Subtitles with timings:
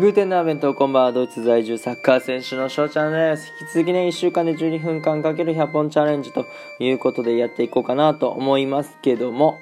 [0.00, 3.52] グーテンナーベントこんばんはドイツ在住サッカー選手の翔ちゃんです。
[3.60, 6.46] 引き続きね1週間で12分間かける100本チャレンジと
[6.78, 9.58] いうことでやっていこうかなと思いますけども。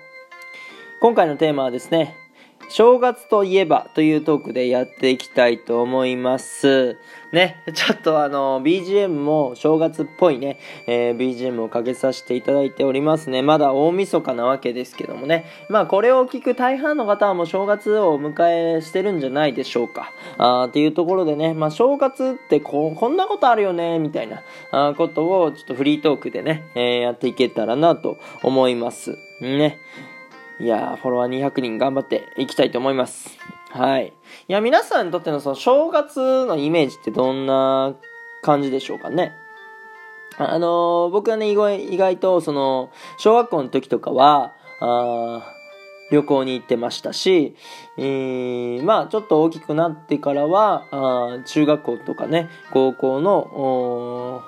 [1.01, 2.15] 今回のテーマはですね
[2.69, 6.99] 正月といえばというトークでやっていきたいと思います。
[7.33, 13.43] ね、ちょっとあの、BGM も正月っぽいね、えー、BGM をかけさせていただいておりますね。
[13.43, 15.47] まだ大晦日なわけですけどもね。
[15.69, 20.13] まあこれを聞く大半の方はもう正月をお迎えしてるんじゃないでしょうか。
[20.37, 29.19] あっていうところでね、まあ正月ってここんなことあるよね、みたいなあことをちょっとフリートークでね、えー、やっていけたらなと思います。
[29.41, 29.79] ね。
[30.61, 33.39] いやー、フォロワー200人頑張っていきたいと思います。
[33.71, 34.13] はい。
[34.49, 37.95] いや、皆さんにとってのその正月のイメージってどんな
[38.43, 39.33] 感じでしょうかね？
[40.37, 41.55] あのー、僕はね、意
[41.97, 45.55] 外と、その、小学校の時とかは、あ
[46.11, 47.55] 旅行に行ってましたし、
[47.99, 54.43] えー、まあ、ちょっと大きくなってからは、あ中学校とかね、高校の、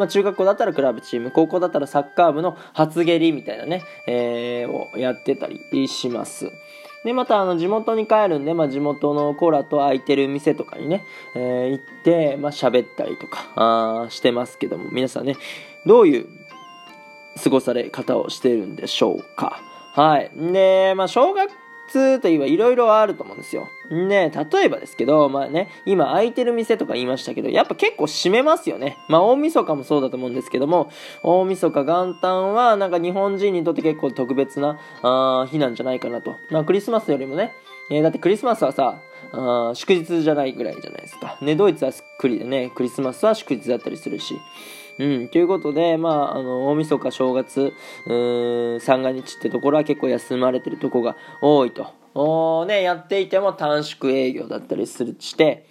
[0.00, 6.50] まあ、中学校だったらクラブチーム高校だったらサッカー部の初蹴りみたいなね、えー、をやってたりします。
[7.04, 11.04] でまたあの地元に帰るんで、まあ、地元のコーラと空いてる店とかにね、
[11.36, 15.36] えー、行ってまあ喋ったりとかあしてますけども皆さんね
[15.84, 16.26] どういう
[17.42, 19.60] 過ごされ方をしてるんでしょうか。
[19.94, 20.30] はい。
[20.34, 21.50] でまあ小学
[21.92, 23.68] といえばいろいろあると思うんですよ。
[23.90, 28.98] ね例えばですけど、まあね、今空いてる店とか言いましたけど、やっぱ結構閉めますよね。
[29.08, 30.90] まあ大晦日もそうだと思うんですけども、
[31.22, 36.38] 大晦日元旦はなんか日本人にとって結構特別なあ日なんじゃないかなと。
[36.50, 37.52] まあクリスマスよりもね、
[37.90, 39.00] えー、だってクリスマスはさ、
[39.32, 41.38] あ祝日じゃないぐらいじゃないですか。
[41.40, 44.38] ね、ドイツはクリでね、クリスマスは祝日だったりするし。
[45.00, 47.72] うん、ということで、まあ、あの、大晦日、正月、
[48.06, 51.86] うん、三が日ってところは結構休まれてるとこが多いと。
[52.14, 55.66] おね、やっていても短縮営業だったりするして、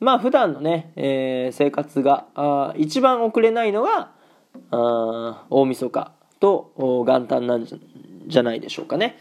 [0.00, 4.12] まあ普段のね、えー、生活があ一番遅れないのが
[4.70, 7.78] あ大晦日と元旦なんじゃ
[8.26, 9.16] じゃないでしょうかね。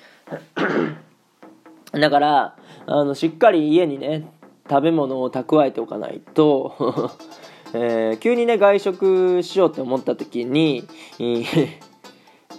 [1.93, 4.29] だからあのしっかり家にね
[4.69, 7.15] 食べ物を蓄えておかないと
[7.73, 10.87] えー、急にね外食しようって思った時に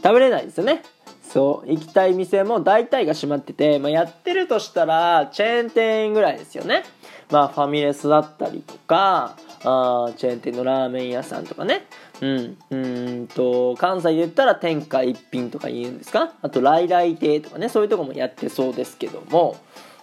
[0.03, 0.83] 食べれないですよね。
[1.23, 6.85] そう行きたい店も大体が閉まってて、まあ、やってるとしたらチェーン店ぐらいですよね。
[7.31, 11.85] まあファミレスだったりとかあチェーン店のラーメン屋さんとかね。
[12.21, 16.33] うんうんと関西で言ったら天下一品とか言うんですか？
[16.41, 17.69] あと来来亭とかね。
[17.69, 19.57] そういうとこもやってそうですけども。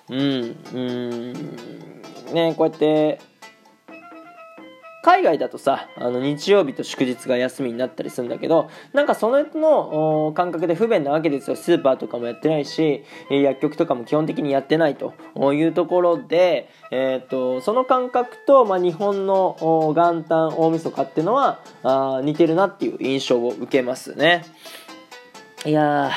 [0.09, 1.33] うんうん。
[2.33, 3.19] ねこうやって
[5.05, 11.55] 海外だとさあの日曜日と祝日が休みになったりするんだけどなんかそのの感覚で不便なわけですよ。
[11.55, 15.13] スーパーとかもやってないし薬局とかも基本的にやってないと
[15.53, 19.55] いうところで、えーと、その感覚と、まあ、日本の
[19.95, 24.43] 元旦大晦日っていうのはあ似てるなっていう印象を受けますね。
[25.67, 26.09] いや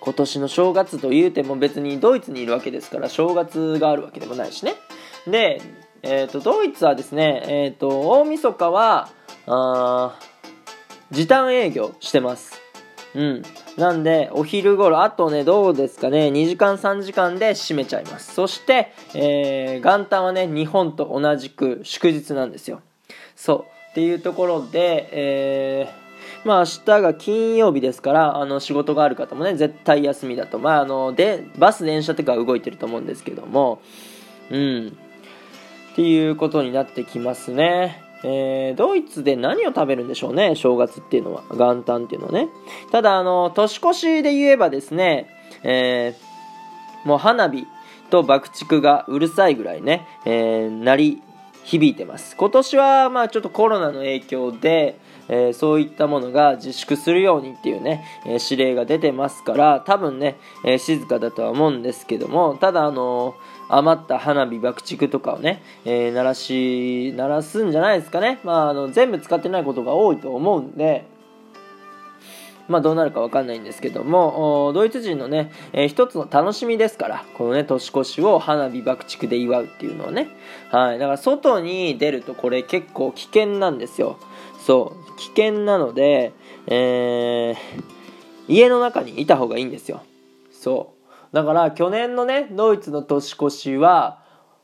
[0.00, 4.72] 今年の正月というても別にドイツにいるわけですから正月があるわけでもないしね。
[5.26, 5.60] で
[6.02, 9.08] えーと、ドイツはですね、えーと、大晦日は
[9.46, 10.18] あ
[11.10, 12.60] 時短営業してます。
[13.14, 13.42] うん。
[13.78, 18.34] なんで、お昼頃、あとね、どうですかね、2時間3時間で閉めちゃいます。
[18.34, 22.82] そして、えー、元旦はね、日本と同じく祝日なんですよ。
[23.34, 23.64] そう。
[23.90, 30.58] っていうところで、えー、まあ明日が金曜日ですから、あの仕事がある方もね、絶対休みだと。
[30.58, 33.80] まああの、で、バス、電車とか動いてると思うんですけども、
[34.50, 34.96] うん。
[35.98, 38.00] ていうことになってきますね。
[38.22, 42.48] えー、ドイツで何を食べるんでしょうね、正月っていうのは、元旦っていうのはね。
[42.92, 45.28] ただ、あの、年越しで言えばですね、
[45.64, 47.66] えー、もう花火
[48.10, 51.22] と爆竹がうるさいぐらいね、えー、鳴り
[51.68, 52.34] 響いてます。
[52.34, 54.98] 今年は、まあちょっとコロナの影響で、
[55.28, 63.34] えー、そういったものが自粛するようにっていうね、えー、指令が出てますから多分ね、えー、静かだとは思うんですけどもただあの
[63.68, 71.04] 余った花火爆竹とかをね、え鳴らし鳴らすんじゃないですかね、まあ、あの全部使ってないことが多いと思うんで
[72.68, 80.28] まあどうなるかわかんないんですけども、ドイツ人のね、えー、一つの楽しみですから、このね、年越しを花火爆竹で祝うっていうのはね。
[80.70, 80.98] はい。
[80.98, 84.18] だから外に出るとこれ結構危険なんですよ。
[84.64, 85.16] そう。
[85.18, 86.32] 危険なので、
[86.66, 87.54] えー、
[88.48, 90.02] 家の中にいた方がいいんですよ。
[90.52, 90.94] そ
[91.32, 91.34] う。
[91.34, 94.22] だから去年のね、ドイツの年越しは、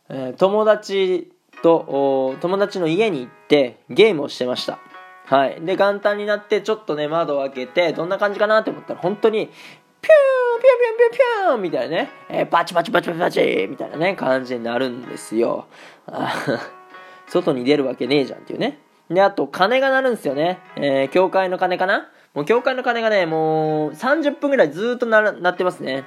[0.08, 4.78] えー、友達と、友達の家に行ってゲームをしてました。
[5.26, 5.60] はい。
[5.62, 15.66] で、元旦になってちょっとね、窓を開けて、どんな感じかなって思ったら、本当に、ピューンピュンピュンピュンピュンみたいなね、えー、パチパチパチパチみたいなね、感じになるんですよ。
[17.26, 18.80] 外に出るわけねえじゃんっていうね。
[19.08, 20.60] で、あと、鐘が鳴るんですよね。
[20.76, 22.10] えー、教会の鐘かな？
[22.34, 26.04] もう教会の鐘がね、もう30分ぐらいずっと鳴鳴ってますね。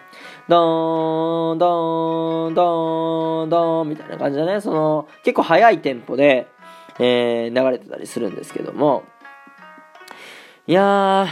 [0.49, 6.47] ドーン、ドーン、ドーン、ドーンみたいな感じでね、その、結構速いテンポで、
[6.99, 9.03] えー、流れてたりするんですけども、
[10.65, 11.27] いや、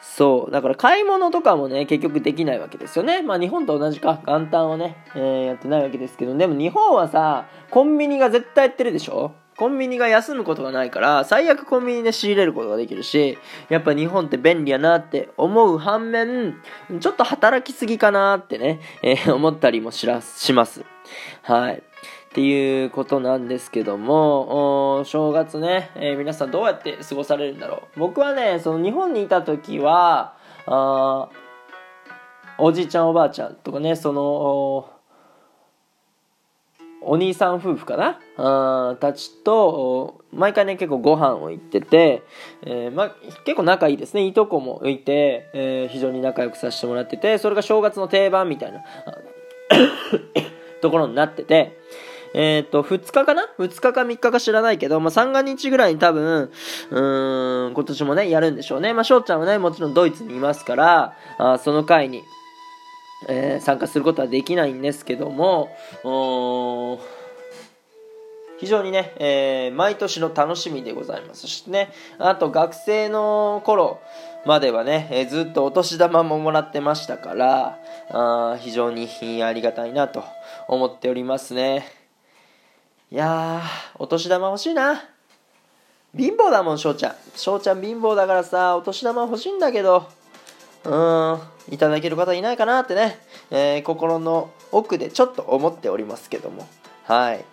[0.00, 0.50] そう。
[0.50, 3.22] だから買い物とかもね、結局できないわけですよね。
[3.22, 9.32] まあ日本と同じか、元旦をね、えー、やってないわけですけど、でも日本はさ、コンビニが絶対やってるでしょ？
[9.56, 13.38] コンビニが休むことがないから、最悪コンビニで仕入れることができるし、
[13.68, 16.56] やっぱ日本って便利やなって思う反面、
[17.00, 20.84] ちょっと働きすぎかなってね、えー、思ったりもしらします。
[21.42, 21.82] はい。
[22.32, 28.00] っていうことなんですけども、正月ね、えー、皆さんどうやって過ごされるんだろう。
[28.00, 30.34] 僕はね、その日本にいた時は、
[30.64, 31.28] あ
[32.56, 34.88] おじいちゃんおばあちゃんとかね、その、
[37.02, 42.22] お兄さん夫婦かなあたちと毎回ね結構ご飯を行ってて、
[42.62, 43.10] えー、ま
[43.44, 48.84] 結構仲いいですねいとこもいて、えー、非常に仲良くさせてもらっててそれが正月の定番みたいな
[50.80, 51.76] ところになってて
[52.34, 56.50] えっ、と、2日かな ?2 日か3日か知らないけど、まあ、三が日ぐらいに多分、
[56.90, 58.92] うーん、今年もね、やるんでしょうね。
[58.94, 62.22] まあ、翔ちゃんはね、もちろんドイツにいますから、あその会に、
[63.28, 65.70] えー、参加することはできないんですけども、
[68.62, 71.42] 非常にね、えー、毎年の楽しみでございます。
[71.42, 74.00] そしてね、あと学生の頃
[74.46, 77.78] まではね、えー、ずっとお年玉ももらってましたから、
[78.10, 79.08] あ非常に
[79.42, 80.22] ありがたいなと
[80.68, 82.01] 思っておりますね。
[83.12, 85.04] いやー、お年玉欲しいな。
[86.16, 87.14] 貧乏だもん、翔ちゃん。
[87.36, 90.08] 翔ちゃん貧乏だからさ、お年玉欲しいんだけど、
[90.84, 93.18] うーん、いただける方いないかなってね、
[93.50, 96.66] えー、心の奥でちょっと思っておりますけども。
[97.04, 97.44] はい。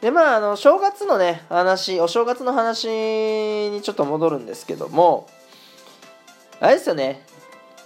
[0.00, 5.28] で、まあ、あの、正月のね、話、お正月の話にちょっと戻るんですけども、
[6.58, 7.22] あれですよね、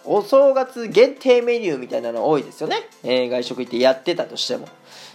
[0.04, 2.88] お正月限定メニューみたいなの多いですよね。
[3.02, 4.68] えー、外食行ってやってたとしても。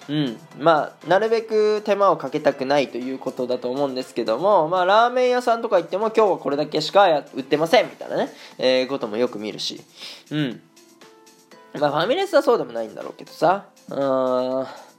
[0.09, 9.81] うん、まあなるべく手間をかけたくないということだと思うんですけども、まあ、ラーメン屋さんとか行っても今日はこれだけしか売ってませんみたいなね、えー、こともよく見るし、
[10.31, 10.61] うん。
[11.79, 13.65] まあ、ファミレスはそうでもないんだろうけどさ。
[13.89, 14.89] うん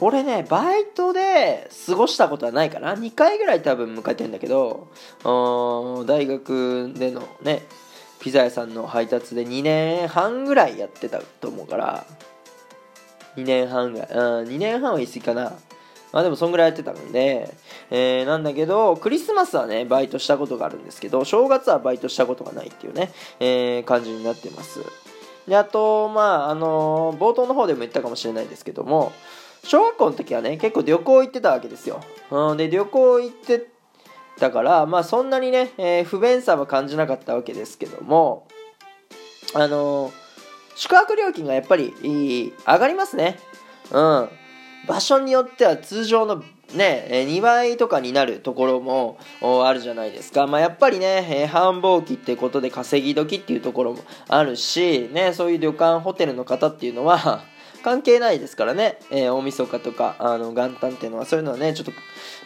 [0.00, 2.94] 俺ねバイトで過ごしたことはないかな。
[2.94, 4.86] 2回ぐらい多分迎えてんだけど
[5.24, 7.62] うん大学でのね
[8.20, 12.06] ピザ屋さんの配達で2年半ぐらいやってたと思うから
[13.38, 14.08] 2年半ぐらい。
[14.10, 14.18] うん、
[14.48, 15.52] 2年半は言い過ぎかな。
[16.12, 17.54] まあでもそんぐらいやってたんで、
[17.90, 24.80] えー、なんだけど、クリスマスはね、バイトしたことがあるんですけど、正月はバイトしたことがないっていうね、えー、感じになってます。
[25.46, 29.12] で、あと、まあ、あのー、冒頭の方でも言ったかもしれないですけども、
[29.64, 32.00] 小学校の時はね、結構旅行行ってたわけですよ。
[32.30, 33.66] うん、で、旅行行って
[34.38, 38.46] たから、まあそんなにね、えー、不便さは感じなかったわけですけども、
[39.54, 40.28] あのー
[40.78, 43.36] 宿泊料金がやっぱり上がりますね。
[43.90, 44.28] うん。
[44.86, 50.46] 場所によっては通常のね、2倍とかになるところもあるじゃないですか。
[50.46, 57.42] まあ、やっぱりね、繁忙期ってことで稼ぎ時っていうところもあるし、ね、そういう旅館、ホテルの方っていうのは
[57.82, 61.92] 関係ないですからね、えー、大晦日とか、あの、元旦っていうのは、そういうのはね、ちょっと、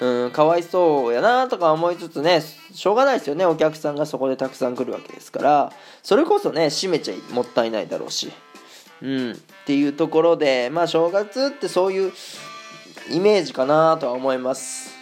[0.05, 5.73] うん、かわいそうやなとか思いつつね、しょうがないですよね、お客さんがそこでたくさん来るわけですから、
[6.03, 8.33] それこそね、閉めちゃいもったいないだろうし、
[9.03, 9.35] うん、っ
[9.67, 12.12] ていうところで、まあ、正月ってそういう
[13.11, 14.93] イメージかなとは思います。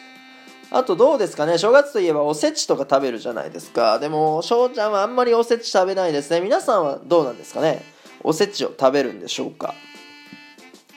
[0.73, 1.59] あとどうですかね。
[1.59, 3.99] 正月といえばおせちとか食べるじゃないですか。
[3.99, 6.41] でも、翔ちゃんはあんまりおせち食べないですね。
[6.41, 7.83] 皆さんはどうなんですかね。
[8.23, 9.75] おせちを食べるんでしょうか。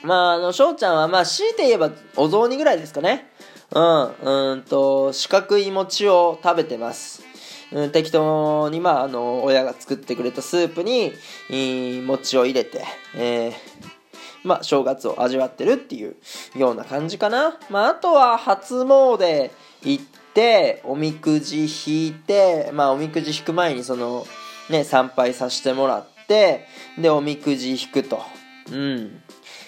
[0.04, 3.30] まあ、あの、翔ちゃんは、まあ、強いて言えば、お雑煮ぐらいですかね。
[3.72, 7.24] うん、うんと、四角い餅を食べてます。
[7.72, 11.14] うん、適当に、まあ、あの、親が作ってくれたスープに、
[11.50, 12.84] いい餅を入れて、
[13.16, 13.54] えー、
[14.44, 16.18] まあ、正月を味わってるっていう
[16.56, 17.58] ような感じかな。
[17.70, 19.50] まあ、あとは、初詣
[19.84, 24.28] 行って、おみくじ引いて、まあ、おみくじ引く前に、その、
[24.70, 26.68] ね、参拝させてもらって、
[26.98, 28.22] で、おみくじ引くと。
[28.72, 29.23] うん。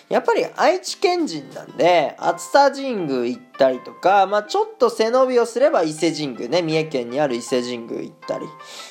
[0.10, 8.40] やっぱり愛知県人なんで、熱田神宮行ったりとか、まあちょっと背伸びをすれば伊勢神宮ね、三重県にある伊勢神宮行った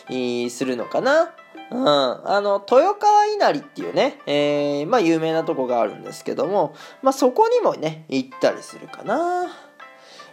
[0.09, 1.35] りするのかな。
[1.71, 1.89] うん。
[1.89, 9.47] あの、豊川稲荷っていうね、えー、まあ有名なとこがあるんですけども、まあそこにもね、行ったりするかな。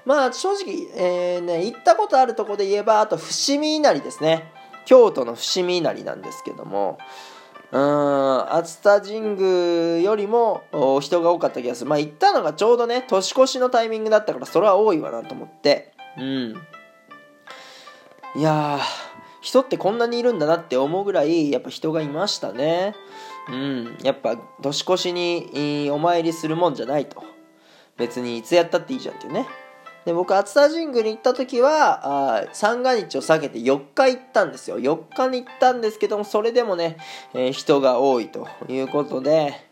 [0.04, 4.52] まあ正直、えー、ね、行ったことあるとこで言えば、あと伏見稲荷ですね。
[4.86, 6.98] 京都の伏見稲荷なんですけども
[7.72, 10.64] うん熱田神宮よりも
[11.02, 11.90] 人が多かった気がする。
[11.90, 15.94] まあ行ったのがちょうどね年越しのタイミングだったからそれは多いわなと思って。
[16.18, 16.56] うん。
[18.36, 18.80] いや
[19.42, 22.94] 人ってこんなにいるんだなって思うぐらいやっぱ人がいましたね。
[23.50, 27.24] うんやっぱ年越しにお参りするもんじゃないと。
[27.98, 29.48] 別にいつやったっていいじゃんっていうね
[30.06, 34.80] で僕熱田神宮に行った時はあ三が日を避けて4日行ったんですよ。
[34.80, 36.98] 4日に行ったんですけどもそれでもね、
[37.34, 39.72] えー、人が多いということで。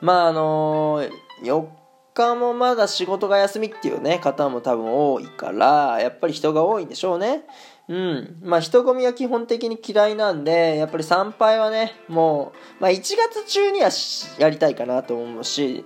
[0.00, 1.10] まああのー、
[1.42, 1.66] 4
[2.14, 7.44] 日もまだ仕事が休みっていうね方も多分多いからやっぱり人が多いんでしょうね。
[7.88, 8.38] うん。
[8.42, 13.90] まあ人混みは基本的に嫌いなんでやっぱり参拝はねもう、まあ、1月中には
[14.38, 15.84] やりたいかなと思うし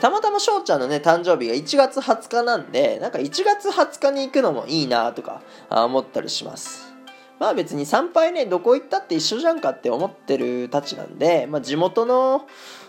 [0.00, 6.92] たまたま翔ちゃんのね、誕生日が1月20日なんで、なんか1月20日に行くのもいいなとか思ったりします。
[7.38, 12.46] まあ別に参拝ね、どこ行ったって一緒じゃんかって思ってるたちなんで、まあ地元の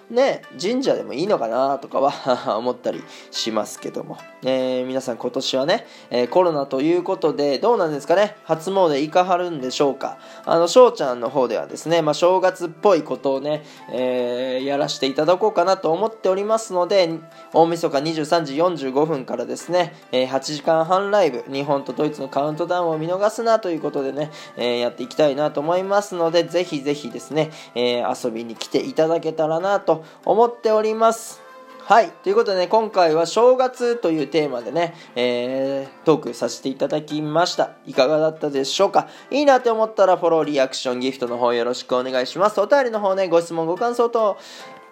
[0.10, 2.14] ね、神社でもいいのかなとかは
[2.58, 8.36] 思ったりしますけども、えー、皆さん今年はね、えー、コロナということでどうなんですかね？
[8.44, 10.18] 初詣行かはるんでしょうか？
[10.46, 17.10] あの翔ちゃんの方ではですね、まあ、正月っぽいことをね、えー、やらせていただこうかなと思っておりますので
[17.54, 18.56] 大晦日23時
[18.90, 29.95] 45分からですね、え8時間半ライブ日本とドイツのカウントダウンを見逃すなということでね、えやっていきたいなと思いますのでぜひぜひですね、え遊びに来ていただけたらなと
[30.26, 31.42] 思っております。
[31.80, 32.10] はい。
[32.24, 37.74] ということでね、今回は正月というテーマでね、えー、トークさせていただきました。
[37.86, 39.08] いかがだったでしょうか？
[39.30, 42.60] いいなって思ったらフォロー、リアクション、ギフトの方よろしくお願いします。
[42.60, 44.36] お便りの方ね、ご質問、ご感想等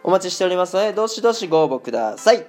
[0.04, 2.46] お待ちしておりますので、どしどしご応募ください。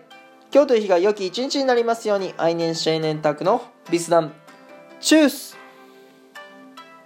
[0.52, 4.34] 今日という日が良き一日になりますように、愛年シェーネンタクのビスダン、
[5.00, 5.56] チュース